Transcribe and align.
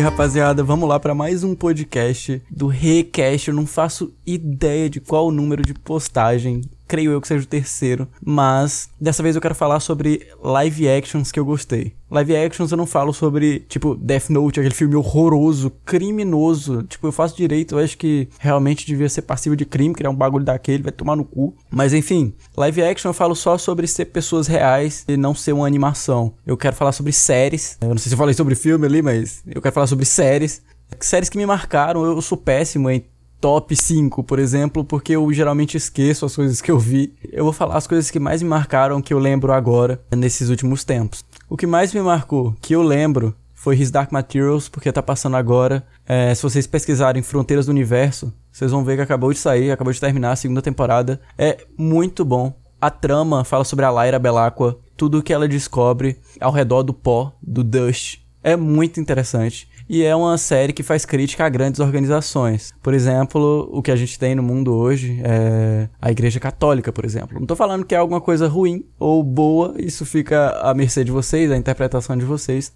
rapaziada, 0.00 0.62
vamos 0.62 0.88
lá 0.88 0.98
para 0.98 1.14
mais 1.14 1.44
um 1.44 1.54
podcast 1.54 2.42
do 2.50 2.66
Recast. 2.66 3.48
Eu 3.48 3.54
não 3.54 3.66
faço 3.66 4.14
ideia 4.26 4.88
de 4.88 5.00
qual 5.00 5.26
o 5.26 5.30
número 5.30 5.62
de 5.62 5.74
postagem 5.74 6.62
creio 6.90 7.12
eu 7.12 7.20
que 7.20 7.28
seja 7.28 7.44
o 7.44 7.46
terceiro, 7.46 8.08
mas 8.20 8.90
dessa 9.00 9.22
vez 9.22 9.36
eu 9.36 9.40
quero 9.40 9.54
falar 9.54 9.78
sobre 9.78 10.26
live 10.42 10.88
actions 10.88 11.30
que 11.30 11.38
eu 11.38 11.44
gostei. 11.44 11.94
Live 12.10 12.36
actions 12.36 12.72
eu 12.72 12.76
não 12.76 12.84
falo 12.84 13.12
sobre, 13.12 13.60
tipo, 13.68 13.94
Death 13.94 14.28
Note, 14.28 14.58
aquele 14.58 14.74
filme 14.74 14.96
horroroso, 14.96 15.70
criminoso. 15.84 16.82
Tipo, 16.82 17.06
eu 17.06 17.12
faço 17.12 17.36
direito, 17.36 17.76
eu 17.76 17.78
acho 17.78 17.96
que 17.96 18.28
realmente 18.40 18.84
devia 18.84 19.08
ser 19.08 19.22
passivo 19.22 19.54
de 19.54 19.64
crime, 19.64 19.94
criar 19.94 20.10
um 20.10 20.16
bagulho 20.16 20.44
daquele, 20.44 20.82
vai 20.82 20.90
tomar 20.90 21.14
no 21.14 21.24
cu. 21.24 21.54
Mas 21.70 21.94
enfim, 21.94 22.34
live 22.56 22.82
action 22.82 23.10
eu 23.10 23.14
falo 23.14 23.36
só 23.36 23.56
sobre 23.56 23.86
ser 23.86 24.06
pessoas 24.06 24.48
reais 24.48 25.04
e 25.06 25.16
não 25.16 25.32
ser 25.32 25.52
uma 25.52 25.68
animação. 25.68 26.34
Eu 26.44 26.56
quero 26.56 26.74
falar 26.74 26.90
sobre 26.90 27.12
séries. 27.12 27.78
Eu 27.80 27.90
não 27.90 27.98
sei 27.98 28.08
se 28.08 28.14
eu 28.14 28.18
falei 28.18 28.34
sobre 28.34 28.56
filme 28.56 28.84
ali, 28.84 29.00
mas 29.00 29.44
eu 29.46 29.62
quero 29.62 29.72
falar 29.72 29.86
sobre 29.86 30.04
séries. 30.04 30.60
Séries 30.98 31.28
que 31.28 31.38
me 31.38 31.46
marcaram, 31.46 32.04
eu 32.04 32.20
sou 32.20 32.36
péssimo 32.36 32.90
em 32.90 33.04
top 33.40 33.74
5, 33.74 34.22
por 34.22 34.38
exemplo, 34.38 34.84
porque 34.84 35.16
eu 35.16 35.32
geralmente 35.32 35.76
esqueço 35.76 36.26
as 36.26 36.36
coisas 36.36 36.60
que 36.60 36.70
eu 36.70 36.78
vi. 36.78 37.14
Eu 37.32 37.44
vou 37.44 37.52
falar 37.52 37.76
as 37.76 37.86
coisas 37.86 38.10
que 38.10 38.20
mais 38.20 38.42
me 38.42 38.48
marcaram, 38.48 39.00
que 39.00 39.14
eu 39.14 39.18
lembro 39.18 39.52
agora, 39.52 40.00
nesses 40.14 40.50
últimos 40.50 40.84
tempos. 40.84 41.24
O 41.48 41.56
que 41.56 41.66
mais 41.66 41.94
me 41.94 42.02
marcou, 42.02 42.54
que 42.60 42.74
eu 42.74 42.82
lembro, 42.82 43.34
foi 43.54 43.76
His 43.76 43.90
Dark 43.90 44.12
Materials, 44.12 44.68
porque 44.68 44.92
tá 44.92 45.02
passando 45.02 45.36
agora. 45.36 45.84
É, 46.06 46.34
se 46.34 46.42
vocês 46.42 46.66
pesquisarem 46.66 47.22
Fronteiras 47.22 47.66
do 47.66 47.72
Universo, 47.72 48.32
vocês 48.52 48.70
vão 48.70 48.84
ver 48.84 48.96
que 48.96 49.02
acabou 49.02 49.32
de 49.32 49.38
sair, 49.38 49.70
acabou 49.70 49.92
de 49.92 50.00
terminar 50.00 50.32
a 50.32 50.36
segunda 50.36 50.60
temporada. 50.60 51.20
É 51.38 51.58
muito 51.78 52.24
bom. 52.24 52.54
A 52.80 52.90
trama 52.90 53.44
fala 53.44 53.64
sobre 53.64 53.84
a 53.84 53.90
Lyra 53.90 54.18
Belacqua, 54.18 54.78
tudo 54.96 55.18
o 55.18 55.22
que 55.22 55.32
ela 55.32 55.48
descobre 55.48 56.18
ao 56.40 56.52
redor 56.52 56.82
do 56.82 56.94
pó, 56.94 57.32
do 57.42 57.62
Dust. 57.62 58.18
É 58.42 58.56
muito 58.56 58.98
interessante 58.98 59.68
e 59.92 60.04
é 60.04 60.14
uma 60.14 60.38
série 60.38 60.72
que 60.72 60.84
faz 60.84 61.04
crítica 61.04 61.44
a 61.44 61.48
grandes 61.48 61.80
organizações. 61.80 62.72
Por 62.80 62.94
exemplo, 62.94 63.68
o 63.72 63.82
que 63.82 63.90
a 63.90 63.96
gente 63.96 64.16
tem 64.16 64.36
no 64.36 64.42
mundo 64.42 64.72
hoje 64.72 65.20
é 65.24 65.88
a 66.00 66.12
Igreja 66.12 66.38
Católica, 66.38 66.92
por 66.92 67.04
exemplo. 67.04 67.34
Não 67.34 67.42
estou 67.42 67.56
falando 67.56 67.84
que 67.84 67.92
é 67.92 67.98
alguma 67.98 68.20
coisa 68.20 68.46
ruim 68.46 68.84
ou 69.00 69.20
boa, 69.24 69.74
isso 69.78 70.06
fica 70.06 70.50
à 70.62 70.72
mercê 70.72 71.02
de 71.02 71.10
vocês, 71.10 71.50
a 71.50 71.56
interpretação 71.56 72.16
de 72.16 72.24
vocês. 72.24 72.72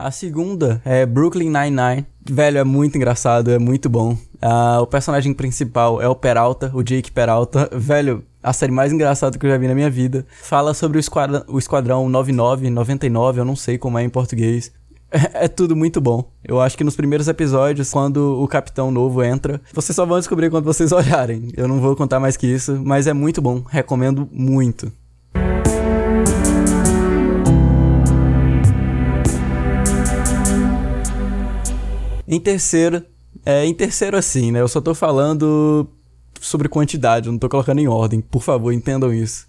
A 0.00 0.10
segunda 0.10 0.80
é 0.82 1.04
Brooklyn 1.04 1.50
Nine-Nine. 1.50 2.06
Velho, 2.24 2.56
é 2.56 2.64
muito 2.64 2.96
engraçado, 2.96 3.50
é 3.50 3.58
muito 3.58 3.90
bom. 3.90 4.12
Uh, 4.12 4.80
o 4.80 4.86
personagem 4.86 5.34
principal 5.34 6.00
é 6.00 6.08
o 6.08 6.14
Peralta, 6.14 6.70
o 6.72 6.82
Jake 6.82 7.12
Peralta. 7.12 7.68
Velho, 7.70 8.24
a 8.42 8.50
série 8.54 8.72
mais 8.72 8.94
engraçada 8.94 9.38
que 9.38 9.44
eu 9.44 9.50
já 9.50 9.58
vi 9.58 9.68
na 9.68 9.74
minha 9.74 9.90
vida. 9.90 10.24
Fala 10.40 10.72
sobre 10.72 10.96
o, 10.96 11.00
esquadrão, 11.00 11.44
o 11.48 11.58
Esquadrão 11.58 12.08
99, 12.08 12.70
99, 12.70 13.40
eu 13.40 13.44
não 13.44 13.54
sei 13.54 13.76
como 13.76 13.98
é 13.98 14.02
em 14.02 14.08
português. 14.08 14.72
É, 15.10 15.44
é, 15.44 15.48
tudo 15.48 15.76
muito 15.76 16.00
bom. 16.00 16.24
Eu 16.42 16.62
acho 16.62 16.78
que 16.78 16.84
nos 16.84 16.96
primeiros 16.96 17.28
episódios, 17.28 17.90
quando 17.90 18.42
o 18.42 18.48
capitão 18.48 18.90
novo 18.90 19.22
entra, 19.22 19.60
vocês 19.70 19.94
só 19.94 20.06
vão 20.06 20.18
descobrir 20.18 20.48
quando 20.48 20.64
vocês 20.64 20.92
olharem. 20.92 21.52
Eu 21.54 21.68
não 21.68 21.78
vou 21.78 21.94
contar 21.94 22.18
mais 22.18 22.38
que 22.38 22.46
isso, 22.46 22.80
mas 22.82 23.06
é 23.06 23.12
muito 23.12 23.42
bom. 23.42 23.62
Recomendo 23.68 24.26
muito. 24.32 24.90
Em 32.30 32.38
terceiro, 32.38 33.02
é, 33.44 33.66
em 33.66 33.74
terceiro 33.74 34.16
assim, 34.16 34.52
né? 34.52 34.60
Eu 34.60 34.68
só 34.68 34.80
tô 34.80 34.94
falando 34.94 35.84
sobre 36.40 36.68
quantidade, 36.68 37.26
eu 37.26 37.32
não 37.32 37.40
tô 37.40 37.48
colocando 37.48 37.80
em 37.80 37.88
ordem. 37.88 38.20
Por 38.20 38.40
favor, 38.40 38.72
entendam 38.72 39.12
isso. 39.12 39.48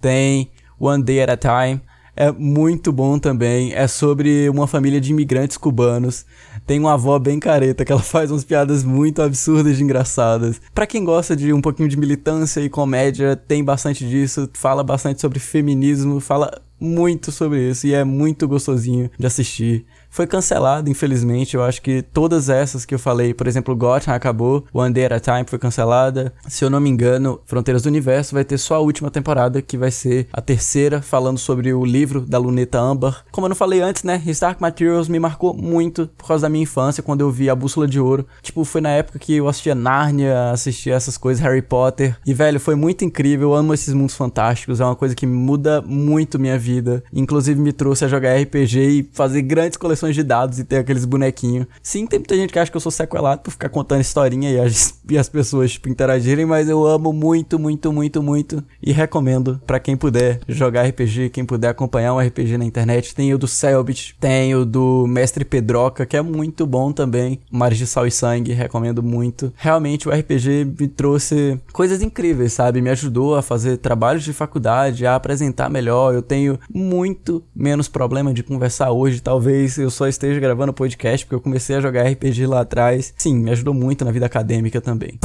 Tem 0.00 0.50
One 0.80 1.02
Day 1.02 1.20
at 1.20 1.28
a 1.28 1.36
Time. 1.36 1.82
É 2.16 2.32
muito 2.32 2.90
bom 2.90 3.18
também. 3.18 3.74
É 3.74 3.86
sobre 3.86 4.48
uma 4.48 4.66
família 4.66 4.98
de 4.98 5.10
imigrantes 5.10 5.58
cubanos. 5.58 6.24
Tem 6.66 6.80
uma 6.80 6.94
avó 6.94 7.18
bem 7.18 7.38
careta 7.38 7.84
que 7.84 7.92
ela 7.92 8.00
faz 8.02 8.30
umas 8.30 8.44
piadas 8.44 8.82
muito 8.82 9.20
absurdas 9.20 9.78
e 9.78 9.82
engraçadas. 9.82 10.58
Para 10.74 10.86
quem 10.86 11.04
gosta 11.04 11.36
de 11.36 11.52
um 11.52 11.60
pouquinho 11.60 11.88
de 11.88 11.98
militância 11.98 12.62
e 12.62 12.70
comédia, 12.70 13.36
tem 13.36 13.62
bastante 13.62 14.08
disso. 14.08 14.48
Fala 14.54 14.82
bastante 14.82 15.20
sobre 15.20 15.38
feminismo, 15.38 16.18
fala 16.18 16.50
muito 16.82 17.30
sobre 17.30 17.70
isso 17.70 17.86
e 17.86 17.94
é 17.94 18.02
muito 18.02 18.48
gostosinho 18.48 19.08
de 19.16 19.26
assistir. 19.26 19.86
Foi 20.10 20.26
cancelado, 20.26 20.90
infelizmente. 20.90 21.54
Eu 21.54 21.62
acho 21.62 21.80
que 21.80 22.02
todas 22.02 22.50
essas 22.50 22.84
que 22.84 22.94
eu 22.94 22.98
falei, 22.98 23.32
por 23.32 23.46
exemplo, 23.46 23.74
Gotham 23.74 24.12
acabou, 24.12 24.62
One 24.70 24.92
Day 24.92 25.06
at 25.06 25.12
a 25.12 25.20
Time 25.20 25.46
foi 25.48 25.58
cancelada. 25.58 26.34
Se 26.46 26.62
eu 26.62 26.68
não 26.68 26.80
me 26.80 26.90
engano, 26.90 27.40
Fronteiras 27.46 27.82
do 27.82 27.86
Universo 27.86 28.34
vai 28.34 28.44
ter 28.44 28.58
só 28.58 28.74
a 28.74 28.80
última 28.80 29.10
temporada, 29.10 29.62
que 29.62 29.78
vai 29.78 29.90
ser 29.90 30.28
a 30.30 30.42
terceira, 30.42 31.00
falando 31.00 31.38
sobre 31.38 31.72
o 31.72 31.82
livro 31.82 32.20
da 32.20 32.36
Luneta 32.36 32.78
Amber. 32.78 33.24
Como 33.30 33.46
eu 33.46 33.48
não 33.48 33.56
falei 33.56 33.80
antes, 33.80 34.02
né? 34.02 34.22
Stark 34.26 34.60
Materials 34.60 35.08
me 35.08 35.18
marcou 35.18 35.54
muito 35.54 36.10
por 36.18 36.28
causa 36.28 36.42
da 36.42 36.50
minha 36.50 36.64
infância, 36.64 37.02
quando 37.02 37.22
eu 37.22 37.30
vi 37.30 37.48
a 37.48 37.54
Bússola 37.54 37.88
de 37.88 37.98
Ouro. 37.98 38.26
Tipo, 38.42 38.66
foi 38.66 38.82
na 38.82 38.90
época 38.90 39.18
que 39.18 39.36
eu 39.36 39.48
assistia 39.48 39.74
Narnia, 39.74 40.50
assistia 40.50 40.94
essas 40.94 41.16
coisas, 41.16 41.42
Harry 41.42 41.62
Potter. 41.62 42.18
E, 42.26 42.34
velho, 42.34 42.60
foi 42.60 42.74
muito 42.74 43.02
incrível. 43.02 43.48
Eu 43.48 43.54
amo 43.54 43.72
esses 43.72 43.94
mundos 43.94 44.14
fantásticos. 44.14 44.78
É 44.78 44.84
uma 44.84 44.94
coisa 44.94 45.14
que 45.14 45.26
muda 45.26 45.80
muito 45.80 46.38
minha 46.38 46.58
vida. 46.72 47.02
Inclusive, 47.12 47.60
me 47.60 47.72
trouxe 47.72 48.04
a 48.04 48.08
jogar 48.08 48.36
RPG 48.40 48.80
e 48.80 49.10
fazer 49.12 49.42
grandes 49.42 49.76
coleções 49.76 50.14
de 50.14 50.22
dados 50.22 50.58
e 50.58 50.64
ter 50.64 50.78
aqueles 50.78 51.04
bonequinhos. 51.04 51.66
Sim, 51.82 52.06
tem 52.06 52.18
muita 52.18 52.36
gente 52.36 52.52
que 52.52 52.58
acha 52.58 52.70
que 52.70 52.76
eu 52.76 52.80
sou 52.80 52.92
sequelado 52.92 53.42
por 53.42 53.50
ficar 53.50 53.68
contando 53.68 54.00
historinha 54.00 54.50
e 54.50 54.58
as, 54.58 54.94
e 55.08 55.18
as 55.18 55.28
pessoas, 55.28 55.72
tipo, 55.72 55.88
interagirem, 55.88 56.46
mas 56.46 56.68
eu 56.68 56.86
amo 56.86 57.12
muito, 57.12 57.58
muito, 57.58 57.92
muito, 57.92 58.22
muito 58.22 58.64
e 58.82 58.92
recomendo 58.92 59.60
para 59.66 59.78
quem 59.78 59.96
puder 59.96 60.40
jogar 60.48 60.86
RPG, 60.86 61.30
quem 61.30 61.44
puder 61.44 61.68
acompanhar 61.68 62.14
um 62.14 62.20
RPG 62.20 62.56
na 62.58 62.64
internet. 62.64 63.14
Tem 63.14 63.32
o 63.34 63.38
do 63.38 63.46
Selbit, 63.46 64.16
tem 64.20 64.54
o 64.54 64.64
do 64.64 65.06
Mestre 65.06 65.44
Pedroca, 65.44 66.06
que 66.06 66.16
é 66.16 66.22
muito 66.22 66.66
bom 66.66 66.92
também. 66.92 67.40
Mares 67.50 67.78
de 67.78 67.86
Sal 67.86 68.06
e 68.06 68.10
Sangue, 68.10 68.52
recomendo 68.52 69.02
muito. 69.02 69.52
Realmente 69.56 70.08
o 70.08 70.12
RPG 70.12 70.74
me 70.78 70.88
trouxe 70.88 71.60
coisas 71.72 72.02
incríveis, 72.02 72.52
sabe? 72.52 72.80
Me 72.80 72.90
ajudou 72.90 73.36
a 73.36 73.42
fazer 73.42 73.76
trabalhos 73.78 74.22
de 74.24 74.32
faculdade, 74.32 75.06
a 75.06 75.14
apresentar 75.14 75.68
melhor. 75.68 76.14
Eu 76.14 76.22
tenho 76.22 76.58
muito 76.72 77.42
menos 77.54 77.88
problema 77.88 78.32
de 78.32 78.42
conversar 78.42 78.90
hoje, 78.90 79.20
talvez 79.20 79.78
eu 79.78 79.90
só 79.90 80.06
esteja 80.06 80.40
gravando 80.40 80.72
podcast 80.72 81.26
porque 81.26 81.34
eu 81.34 81.40
comecei 81.40 81.76
a 81.76 81.80
jogar 81.80 82.06
RPG 82.06 82.46
lá 82.46 82.60
atrás. 82.60 83.14
Sim, 83.16 83.36
me 83.36 83.50
ajudou 83.50 83.74
muito 83.74 84.04
na 84.04 84.10
vida 84.10 84.26
acadêmica 84.26 84.80
também. 84.80 85.18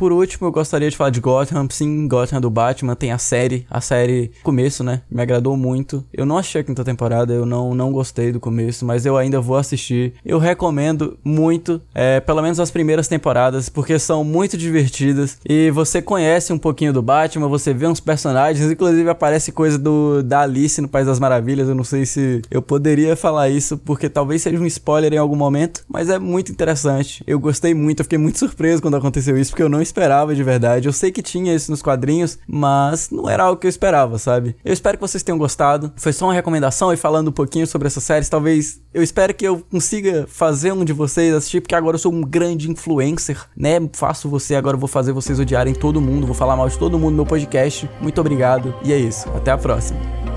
Por 0.00 0.12
último, 0.12 0.46
eu 0.46 0.50
gostaria 0.50 0.88
de 0.88 0.96
falar 0.96 1.10
de 1.10 1.20
Gotham. 1.20 1.68
Sim, 1.68 2.08
Gotham 2.08 2.40
do 2.40 2.48
Batman. 2.48 2.96
Tem 2.96 3.12
a 3.12 3.18
série. 3.18 3.66
A 3.68 3.82
série, 3.82 4.30
começo, 4.42 4.82
né? 4.82 5.02
Me 5.10 5.20
agradou 5.20 5.58
muito. 5.58 6.02
Eu 6.10 6.24
não 6.24 6.38
achei 6.38 6.62
a 6.62 6.64
quinta 6.64 6.82
temporada, 6.82 7.34
eu 7.34 7.44
não, 7.44 7.74
não 7.74 7.92
gostei 7.92 8.32
do 8.32 8.40
começo, 8.40 8.86
mas 8.86 9.04
eu 9.04 9.18
ainda 9.18 9.42
vou 9.42 9.58
assistir. 9.58 10.14
Eu 10.24 10.38
recomendo 10.38 11.18
muito, 11.22 11.82
é, 11.94 12.18
pelo 12.18 12.40
menos 12.40 12.58
as 12.58 12.70
primeiras 12.70 13.08
temporadas, 13.08 13.68
porque 13.68 13.98
são 13.98 14.24
muito 14.24 14.56
divertidas. 14.56 15.36
E 15.46 15.70
você 15.70 16.00
conhece 16.00 16.50
um 16.50 16.58
pouquinho 16.58 16.94
do 16.94 17.02
Batman, 17.02 17.46
você 17.46 17.74
vê 17.74 17.86
uns 17.86 18.00
personagens, 18.00 18.70
inclusive 18.70 19.10
aparece 19.10 19.52
coisa 19.52 19.76
do 19.76 20.22
da 20.22 20.40
Alice 20.40 20.80
no 20.80 20.88
País 20.88 21.08
das 21.08 21.18
Maravilhas. 21.18 21.68
Eu 21.68 21.74
não 21.74 21.84
sei 21.84 22.06
se 22.06 22.40
eu 22.50 22.62
poderia 22.62 23.14
falar 23.16 23.50
isso, 23.50 23.76
porque 23.76 24.08
talvez 24.08 24.40
seja 24.40 24.56
um 24.56 24.64
spoiler 24.64 25.12
em 25.12 25.18
algum 25.18 25.36
momento, 25.36 25.84
mas 25.86 26.08
é 26.08 26.18
muito 26.18 26.50
interessante. 26.50 27.22
Eu 27.26 27.38
gostei 27.38 27.74
muito, 27.74 28.00
eu 28.00 28.04
fiquei 28.04 28.18
muito 28.18 28.38
surpreso 28.38 28.80
quando 28.80 28.96
aconteceu 28.96 29.36
isso, 29.36 29.50
porque 29.50 29.62
eu 29.62 29.68
não 29.68 29.89
esperava 29.90 30.34
de 30.34 30.42
verdade. 30.42 30.88
Eu 30.88 30.92
sei 30.92 31.10
que 31.10 31.22
tinha 31.22 31.54
isso 31.54 31.70
nos 31.70 31.82
quadrinhos, 31.82 32.38
mas 32.46 33.10
não 33.10 33.28
era 33.28 33.44
algo 33.44 33.60
que 33.60 33.66
eu 33.66 33.68
esperava, 33.68 34.18
sabe? 34.18 34.56
Eu 34.64 34.72
espero 34.72 34.96
que 34.96 35.02
vocês 35.02 35.22
tenham 35.22 35.38
gostado. 35.38 35.92
Foi 35.96 36.12
só 36.12 36.26
uma 36.26 36.34
recomendação 36.34 36.92
e 36.92 36.96
falando 36.96 37.28
um 37.28 37.32
pouquinho 37.32 37.66
sobre 37.66 37.88
essas 37.88 38.04
séries, 38.04 38.28
talvez 38.28 38.80
eu 38.92 39.02
espero 39.02 39.34
que 39.34 39.46
eu 39.46 39.64
consiga 39.70 40.26
fazer 40.28 40.72
um 40.72 40.84
de 40.84 40.92
vocês 40.92 41.34
assistir, 41.34 41.60
porque 41.60 41.74
agora 41.74 41.94
eu 41.94 41.98
sou 41.98 42.12
um 42.12 42.22
grande 42.22 42.70
influencer, 42.70 43.38
né? 43.56 43.80
Faço 43.92 44.28
você, 44.28 44.54
agora 44.54 44.76
eu 44.76 44.80
vou 44.80 44.88
fazer 44.88 45.12
vocês 45.12 45.38
odiarem 45.38 45.74
todo 45.74 46.00
mundo, 46.00 46.26
vou 46.26 46.34
falar 46.34 46.56
mal 46.56 46.68
de 46.68 46.78
todo 46.78 46.98
mundo 46.98 47.10
no 47.10 47.16
meu 47.16 47.26
podcast. 47.26 47.88
Muito 48.00 48.20
obrigado 48.20 48.74
e 48.82 48.92
é 48.92 48.98
isso. 48.98 49.28
Até 49.30 49.50
a 49.50 49.58
próxima. 49.58 50.29